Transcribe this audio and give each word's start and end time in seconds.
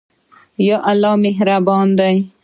ایا 0.61 0.77
الله 0.91 1.13
مهربان 1.23 1.87
دی؟ 1.97 2.15